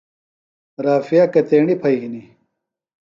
[0.85, 2.27] رافعہ کتیݨی پھئیۡ ہِنیۡ؟